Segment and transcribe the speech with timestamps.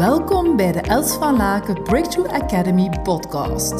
[0.00, 3.72] Welkom bij de Els van Laken Breakthrough Academy podcast.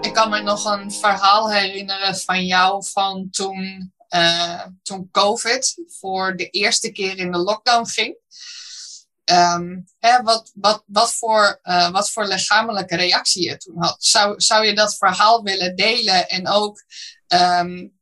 [0.00, 6.36] Ik kan me nog een verhaal herinneren van jou van toen, uh, toen COVID voor
[6.36, 8.16] de eerste keer in de lockdown ging.
[9.24, 13.96] Um, hè, wat, wat, wat, voor, uh, wat voor lichamelijke reactie je toen had.
[13.98, 16.84] Zou, zou je dat verhaal willen delen en ook
[17.28, 17.98] um,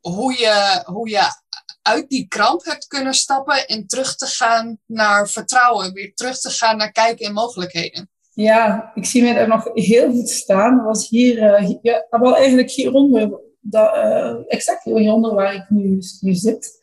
[0.00, 1.46] hoe, je, hoe je
[1.88, 6.50] uit die kramp hebt kunnen stappen en terug te gaan naar vertrouwen, weer terug te
[6.50, 8.10] gaan naar kijken en mogelijkheden?
[8.32, 10.76] Ja, ik zie mij daar nog heel goed staan.
[10.76, 15.98] Dat was hier, uh, ja, wel eigenlijk hieronder, dat, uh, exact hieronder waar ik nu,
[16.20, 16.80] nu zit.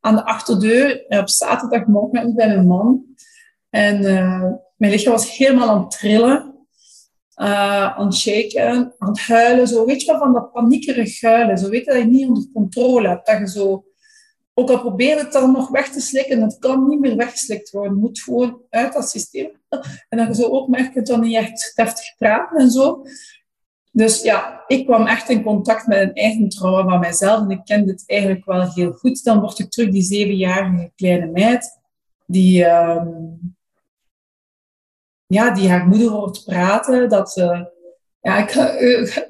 [0.00, 3.04] Aan de achterdeur, op zaterdagmorgen bij mijn man.
[3.70, 4.00] En
[4.76, 6.66] mijn lichaam was helemaal aan het trillen,
[7.34, 9.68] aan het shaken, aan het huilen.
[9.68, 11.58] Zo, weet je wel, van dat paniekerig huilen.
[11.58, 13.26] Zo weet dat je niet onder controle hebt.
[13.26, 13.84] Dat je zo,
[14.62, 17.92] ook al probeer het dan nog weg te slikken, het kan niet meer weggeslikt worden.
[17.92, 19.50] Het moet gewoon uit dat systeem.
[20.08, 23.02] En dat je zo ook merkt dat je dan niet echt deftig praten en zo.
[23.92, 27.40] Dus ja, ik kwam echt in contact met een eigen trauma van mijzelf.
[27.40, 29.24] En ik kende het eigenlijk wel heel goed.
[29.24, 31.80] Dan word ik terug die zevenjarige kleine meid.
[32.26, 33.56] Die, um,
[35.26, 37.08] ja, die haar moeder hoort praten.
[37.08, 37.62] Dat, uh,
[38.20, 38.66] ja, ik ga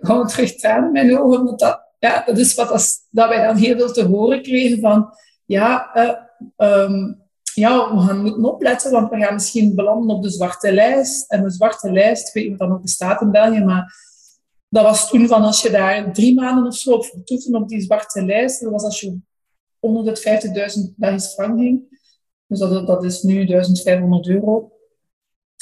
[0.01, 1.47] gewoon terug aan in mijn ogen.
[1.47, 4.81] Dat, dat, ja, dat is wat dat, dat wij dan heel veel te horen kregen
[4.81, 5.09] van...
[5.45, 5.97] Ja,
[6.57, 7.21] uh, um,
[7.55, 11.31] ja, we gaan moeten opletten, want we gaan misschien belanden op de zwarte lijst.
[11.31, 13.95] En de zwarte lijst, ik weet niet of dat nog bestaat in België, maar
[14.69, 17.81] dat was toen van als je daar drie maanden of zo op vertoefde op die
[17.81, 19.19] zwarte lijst, dat was als je
[19.81, 20.21] onder de
[20.89, 22.01] 50.000 Belgische frank ging.
[22.47, 24.73] Dus dat, dat is nu 1500 euro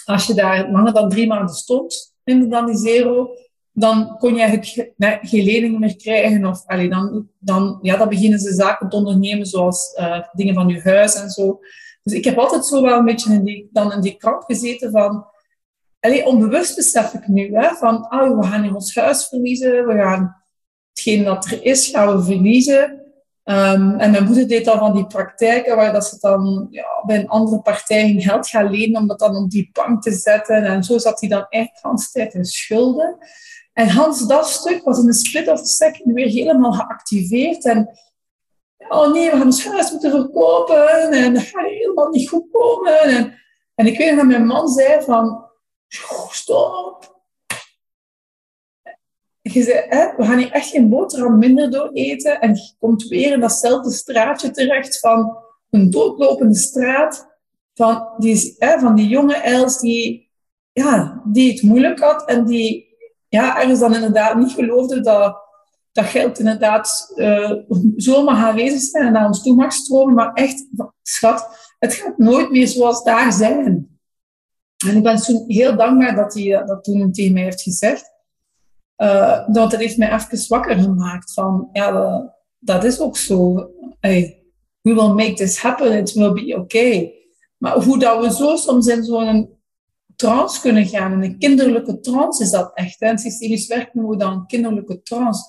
[0.05, 3.31] als je daar langer dan drie maanden stond in de Dandisero,
[3.73, 4.91] dan kon je eigenlijk
[5.23, 6.47] geen leningen meer krijgen.
[6.47, 10.69] Of allee, dan, dan, ja, dan beginnen ze zaken te ondernemen, zoals uh, dingen van
[10.69, 11.61] je huis en zo.
[12.03, 14.91] Dus ik heb altijd zo wel een beetje in die, dan in die kramp gezeten
[14.91, 15.27] van...
[16.01, 19.95] Allee, onbewust besef ik nu, hè, van oh, we gaan in ons huis verliezen, we
[19.95, 20.37] gaan
[20.89, 23.01] hetgeen dat er is, gaan we verliezen.
[23.45, 27.19] Um, en mijn moeder deed dan van die praktijken waar dat ze dan ja, bij
[27.19, 30.65] een andere partij geld gaan lenen om dat dan op die bank te zetten.
[30.65, 31.83] En zo zat hij dan echt
[32.13, 33.19] tijd in schulden.
[33.73, 37.65] En Hans, dat stuk was in een split of a second weer helemaal geactiveerd.
[37.65, 37.99] En
[38.89, 43.01] oh nee, we gaan ons huis moeten verkopen en dat gaat helemaal niet goed komen.
[43.01, 43.41] En,
[43.75, 45.45] en ik weet dat mijn man zei van,
[46.31, 47.21] stop,
[49.53, 52.41] je zei, we gaan hier echt geen boterham minder door eten.
[52.41, 55.37] En je komt weer in datzelfde straatje terecht van
[55.71, 57.29] een doodlopende straat.
[57.75, 60.31] Van die, hè, van die jonge Els die,
[60.73, 62.25] ja, die het moeilijk had.
[62.25, 62.90] En die
[63.31, 65.37] ja, ergens dan inderdaad niet geloofde dat,
[65.93, 67.53] dat geld inderdaad uh,
[67.97, 70.15] zomaar aanwezig zijn en naar ons toe mag stromen.
[70.15, 70.67] Maar echt,
[71.03, 71.49] schat,
[71.79, 73.99] het gaat nooit meer zoals daar zijn.
[74.87, 78.11] En ik ben toen heel dankbaar dat hij dat toen tegen mij heeft gezegd.
[78.97, 83.55] Uh, dat heeft mij even wakker gemaakt van, ja, dat, is ook zo.
[84.81, 87.15] We will make this happen, it will be okay.
[87.57, 89.60] Maar hoe dat we zo soms in zo'n
[90.21, 93.01] trance kunnen gaan, in een kinderlijke trance is dat echt.
[93.01, 93.19] Hè?
[93.19, 95.43] systemisch werk noemen we dan kinderlijke trance.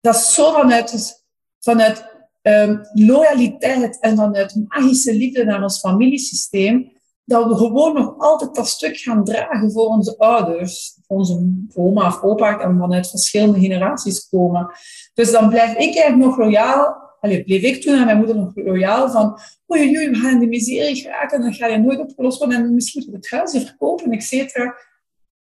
[0.00, 1.24] Dat is zo vanuit,
[1.60, 2.04] vanuit
[2.42, 6.92] um, loyaliteit en vanuit magische liefde naar ons familiesysteem,
[7.24, 12.06] dat we gewoon nog altijd dat stuk gaan dragen voor onze ouders, voor onze oma
[12.06, 14.70] of opa, en vanuit verschillende generaties komen.
[15.14, 18.50] Dus dan blijf ik eigenlijk nog loyaal, allez, bleef ik toen aan mijn moeder nog
[18.54, 19.38] loyaal van,
[19.72, 22.74] oei, oei, we gaan in de miserie geraken, dan ga je nooit opgelost worden en
[22.74, 24.76] misschien moet het huis verkopen, et cetera.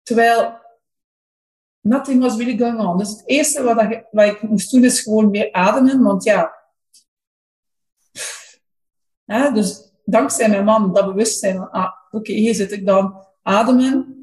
[0.03, 0.59] Terwijl
[1.81, 2.97] nothing was really going on.
[2.97, 6.55] Dus het eerste wat, ik, wat ik moest doen is gewoon weer ademen, want ja,
[9.53, 14.15] dus dankzij mijn man dat bewustzijn ah, oké, hier zit ik dan, ademen.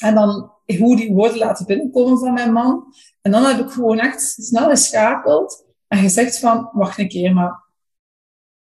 [0.00, 2.94] En dan hoe die woorden laten binnenkomen van mijn man.
[3.22, 7.64] En dan heb ik gewoon echt snel geschakeld en gezegd van, wacht een keer, maar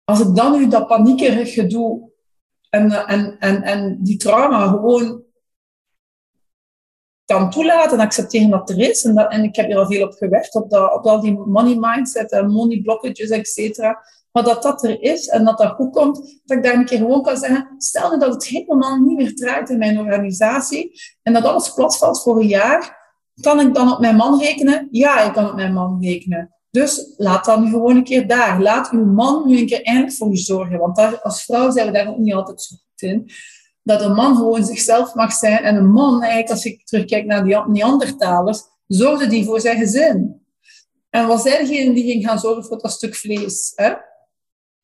[0.04, 2.10] als ik dan nu dat paniekerige doe
[2.70, 5.24] en, en, en, en die trauma gewoon
[7.24, 9.04] kan toelaten en accepteren dat er is.
[9.04, 11.38] En, dat, en ik heb hier al veel op gewerkt, op, dat, op al die
[11.38, 13.78] money mindset en money blockages, et.
[14.32, 16.98] Maar dat dat er is en dat dat goed komt, dat ik daar een keer
[16.98, 21.32] gewoon kan zeggen, stel nu dat het helemaal niet meer draait in mijn organisatie en
[21.32, 23.04] dat alles platvalt voor een jaar,
[23.40, 24.88] kan ik dan op mijn man rekenen?
[24.90, 26.55] Ja, ik kan op mijn man rekenen.
[26.76, 28.62] Dus laat dan gewoon een keer daar.
[28.62, 30.78] Laat uw man nu een keer eindelijk voor je zorgen.
[30.78, 33.30] Want daar, als vrouw zijn we daar ook niet altijd zo goed in.
[33.82, 35.58] Dat een man gewoon zichzelf mag zijn.
[35.58, 40.46] En een man, eigenlijk, als ik terugkijk naar die Neandertalers, zorgde die voor zijn gezin.
[41.10, 43.72] En was zij degene die ging gaan zorgen voor dat stuk vlees.
[43.74, 43.92] Hè?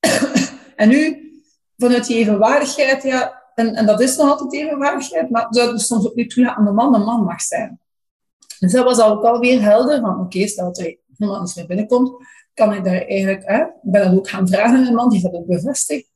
[0.82, 1.32] en nu,
[1.76, 6.06] vanuit die evenwaardigheid, ja, en, en dat is nog altijd evenwaardigheid, maar zou het soms
[6.06, 7.80] ook niet toelaten aan de man een man mag zijn.
[8.58, 12.12] Dus dat was ook alweer helder van, oké, okay, stel dat er eens weer binnenkomt,
[12.54, 15.32] kan ik daar eigenlijk, hè, ik ben dat ook gaan vragen aan man, die dat
[15.32, 16.10] ook bevestigt.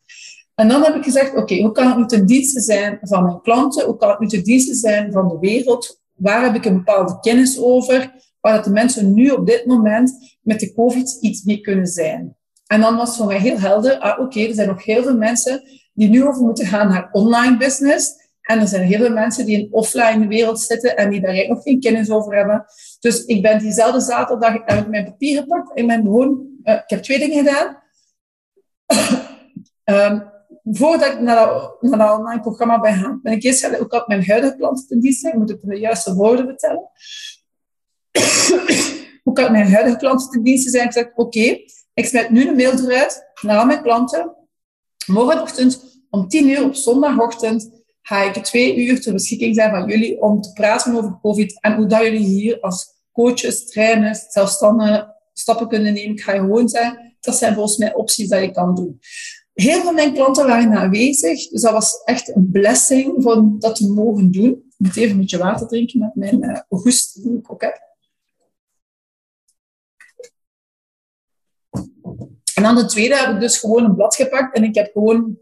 [0.54, 3.40] En dan heb ik gezegd, oké, hoe kan het nu ten dienste zijn van mijn
[3.40, 3.86] klanten?
[3.86, 6.00] Hoe kan het nu ten dienste zijn van de wereld?
[6.14, 8.14] Waar heb ik een bepaalde kennis over?
[8.40, 12.36] Waar dat de mensen nu op dit moment met de COVID iets mee kunnen zijn.
[12.66, 15.16] En dan was het voor mij heel helder, ah, oké, er zijn nog heel veel
[15.16, 15.62] mensen
[15.92, 18.25] die nu over moeten gaan naar online business.
[18.46, 21.58] En er zijn heel veel mensen die in offline wereld zitten en die daar eigenlijk
[21.58, 22.64] nog geen kennis over hebben.
[23.00, 26.82] Dus ik ben diezelfde zaterdag heb ik mijn papier gepakt en ben gewoon, uh, ik
[26.86, 27.82] heb twee dingen gedaan.
[29.84, 30.34] um,
[30.78, 34.26] voordat ik naar dat, naar online programma ben gaan, ben ik eerst ook op mijn
[34.26, 35.28] huidige klanten ten dienste.
[35.28, 36.90] Ik moet het de juiste woorden vertellen.
[39.24, 40.86] Hoe kan mijn huidige klanten ten dienste zijn?
[40.86, 41.58] Ik zeg, oké,
[41.94, 44.36] ik zet nu een mail eruit naar mijn klanten.
[45.06, 50.20] Morgenochtend om 10 uur op zondagochtend ga ik twee uur ter beschikking zijn van jullie
[50.20, 55.68] om te praten over COVID en hoe dat jullie hier als coaches, trainers, zelfstandigen stappen
[55.68, 56.10] kunnen nemen.
[56.10, 59.00] Ik ga gewoon zeggen, dat zijn volgens mij opties dat je kan doen.
[59.52, 63.76] Heel veel van mijn klanten waren aanwezig, dus dat was echt een blessing van dat
[63.76, 64.50] te mogen doen.
[64.50, 67.84] Ik moet even een beetje water drinken met mijn uh, die ik ook heb.
[72.54, 75.38] En dan de tweede heb ik dus gewoon een blad gepakt en ik heb gewoon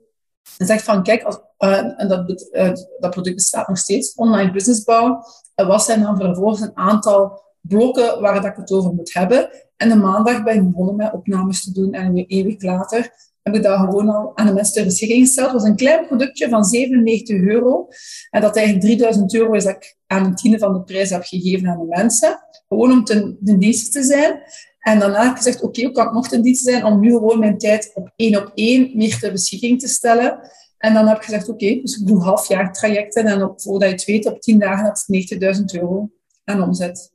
[0.57, 5.23] gezegd van kijk, als, uh, en dat, uh, dat product bestaat nog steeds, online businessbouw.
[5.55, 9.49] En wat zijn dan vervolgens een aantal blokken waar dat ik het over moet hebben.
[9.77, 13.13] En de maandag ben ik begonnen met opnames te doen en een week later
[13.45, 15.53] heb ik dat gewoon al aan de mensen ter beschikking gesteld.
[15.53, 17.89] Het was een klein productje van 97 euro.
[18.31, 21.23] En dat eigenlijk 3000 euro is dat ik aan een tiende van de prijs heb
[21.23, 22.39] gegeven aan de mensen.
[22.69, 24.41] Gewoon om ten dienste te zijn.
[24.85, 27.11] En daarna heb ik gezegd, oké, hoe kan ik nog ten dienste zijn om nu
[27.11, 30.51] gewoon mijn tijd op één op één meer ter beschikking te stellen.
[30.79, 33.95] En dan heb ik gezegd, oké, dus ik doe halfjaar trajecten en op, voordat je
[33.95, 36.11] het weet, op 10 dagen had het 90.000 euro
[36.45, 37.13] aan omzet.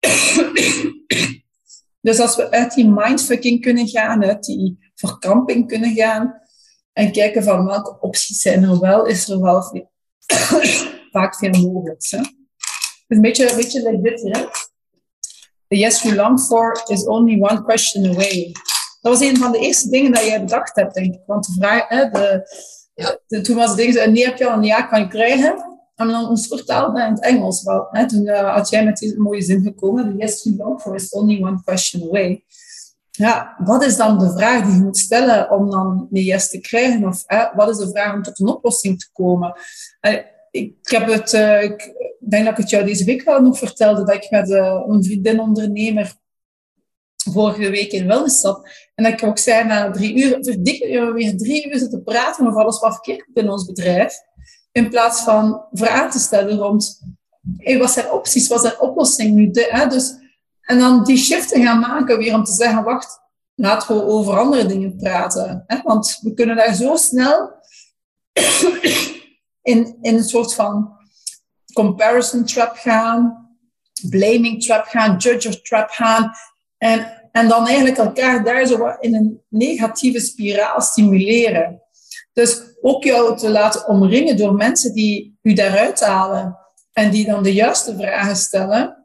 [2.02, 6.40] Dus als we uit die mindfucking kunnen gaan, uit die verkramping kunnen gaan
[6.92, 9.62] en kijken van welke opties zijn er wel, is er wel
[11.12, 12.06] vaak veel mogelijk.
[12.08, 12.18] Hè?
[13.08, 14.44] Een beetje, een beetje like dit, hè?
[15.70, 18.52] The yes we long for is only one question away.
[19.00, 21.20] Dat was een van de eerste dingen dat jij bedacht hebt, denk ik.
[21.26, 22.42] Want de vraag, hè, de,
[23.26, 25.80] de, toen was het ding, nee heb je al een ja kan je krijgen.
[25.94, 27.86] En dan ons vertaalde in het Engels wel.
[27.90, 28.08] Hè?
[28.08, 30.10] Toen uh, had jij met deze mooie zin gekomen.
[30.10, 32.44] The yes we long for is only one question away.
[33.10, 36.60] Ja, wat is dan de vraag die je moet stellen om dan een yes te
[36.60, 37.06] krijgen?
[37.06, 37.24] Of
[37.54, 39.54] wat is de vraag om tot een oplossing te komen?
[40.00, 40.18] Uh,
[40.50, 41.92] ik, heb het, uh, ik
[42.28, 45.40] denk dat ik het jou deze week wel nog vertelde, dat ik met een vriendin
[45.40, 46.14] ondernemer
[47.16, 48.68] vorige week in wellness zat.
[48.94, 52.46] En dat ik ook zei na drie uur, verdikken we weer drie uur zitten praten
[52.46, 54.14] over alles wat verkeerd in ons bedrijf.
[54.72, 57.00] In plaats van vragen te stellen rond,
[57.78, 59.50] wat zijn opties, wat zijn oplossingen nu?
[59.52, 59.86] hè?
[59.86, 60.14] Dus,
[60.60, 63.20] en dan die shift te gaan maken weer om te zeggen, wacht,
[63.54, 65.64] laten we over andere dingen praten.
[65.66, 65.80] Hè?
[65.82, 67.50] Want we kunnen daar zo snel
[69.62, 70.98] in, in een soort van
[71.72, 73.48] comparison trap gaan,
[74.08, 76.32] blaming trap gaan, judger trap gaan.
[76.78, 81.82] En, en dan eigenlijk elkaar daar zo in een negatieve spiraal stimuleren.
[82.32, 86.58] Dus ook jou te laten omringen door mensen die u daaruit halen
[86.92, 89.00] en die dan de juiste vragen stellen,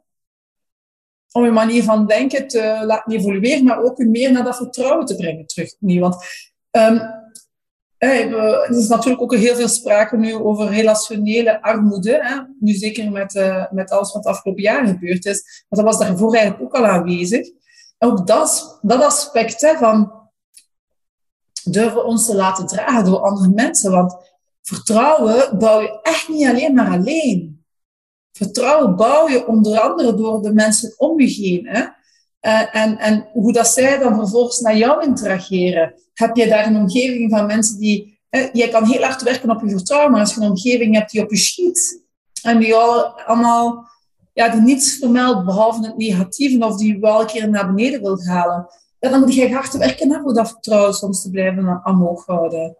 [1.32, 5.06] om uw manier van denken te laten evolueren, maar ook u meer naar dat vertrouwen
[5.06, 5.74] te brengen terug.
[5.78, 6.24] Want
[6.70, 7.00] um,
[7.98, 12.18] er is natuurlijk ook heel veel sprake nu over relationele armoede.
[12.22, 12.40] Hè?
[12.60, 15.64] Nu zeker met, uh, met alles wat afgelopen jaar gebeurd is.
[15.68, 17.48] Maar dat was daarvoor eigenlijk ook al aanwezig.
[17.98, 20.12] En ook dat, dat aspect hè, van
[21.64, 23.90] durven ons te laten dragen door andere mensen.
[23.90, 24.16] Want
[24.62, 27.64] vertrouwen bouw je echt niet alleen maar alleen.
[28.32, 31.66] Vertrouwen bouw je onder andere door de mensen om je heen.
[31.66, 31.84] Hè?
[32.40, 35.94] Uh, en, en hoe dat zij dan vervolgens naar jou interageren.
[36.14, 38.18] Heb je daar een omgeving van mensen die...
[38.30, 41.10] Uh, jij kan heel hard werken op je vertrouwen, maar als je een omgeving hebt
[41.10, 42.04] die op je schiet
[42.42, 43.88] en die al, allemaal
[44.32, 48.26] ja, die niets vermeldt behalve het negatieve of die wel een keer naar beneden wilt
[48.26, 48.66] halen,
[48.98, 52.76] dan moet je hard werken hè, voor dat vertrouwen soms te blijven omhoog houden.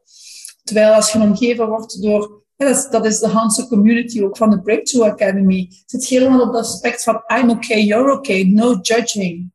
[0.64, 4.62] Terwijl als je omgeven wordt door, dat, is, dat de Hanse community ook van de
[4.62, 9.52] Breakthrough Academy, zit helemaal op het aspect van I'm okay, you're okay, no judging.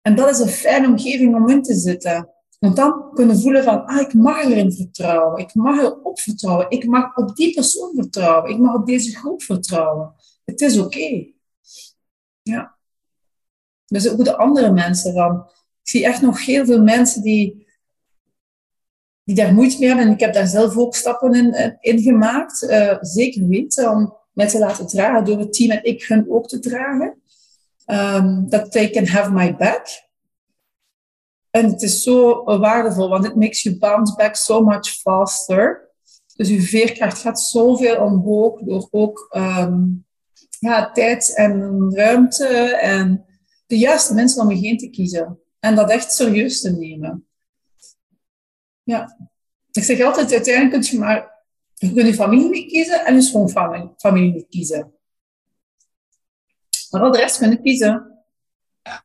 [0.00, 2.28] En dat is een fijne omgeving om in te zitten.
[2.58, 5.40] Want dan kunnen voelen van, ah, ik mag erin vertrouwen.
[5.40, 6.70] Ik mag erop vertrouwen.
[6.70, 8.50] Ik mag op die persoon vertrouwen.
[8.50, 10.14] Ik mag op deze groep vertrouwen.
[10.44, 11.26] Het is oké.
[12.42, 12.76] Ja.
[13.86, 15.46] Dus ook de andere mensen van,
[15.82, 17.63] Ik zie echt nog heel veel mensen die,
[19.24, 20.06] die daar moeite mee hebben.
[20.06, 22.62] En ik heb daar zelf ook stappen in, in gemaakt.
[22.62, 26.48] Uh, zeker weten, om mij te laten dragen door het team en ik hun ook
[26.48, 27.22] te dragen.
[27.86, 29.86] Um, that they can have my back.
[31.50, 35.90] En het is zo waardevol, want it makes you bounce back so much faster.
[36.36, 40.06] Dus je veerkracht gaat zoveel omhoog door ook um,
[40.58, 43.24] ja, tijd en ruimte en
[43.66, 45.38] de juiste mensen om je heen te kiezen.
[45.60, 47.26] En dat echt serieus te nemen.
[48.84, 49.18] Ja.
[49.72, 51.34] Ik zeg altijd, uiteindelijk kun je maar
[51.74, 54.92] je kunt je familie niet kiezen en je schoonfamilie familie niet kiezen.
[56.90, 58.24] Maar al de rest kunnen kiezen.
[58.82, 59.04] Ja.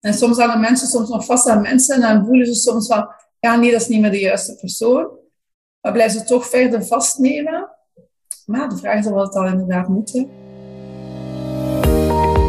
[0.00, 3.08] En soms hangen mensen soms nog vast aan mensen en dan voelen ze soms van,
[3.38, 5.08] ja nee, dat is niet meer de juiste persoon.
[5.80, 7.70] Maar blijven ze toch verder vastnemen.
[8.46, 10.30] Maar de vraag is of dat dan inderdaad moeten.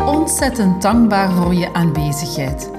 [0.06, 2.79] Ontzettend dankbaar voor je aanwezigheid.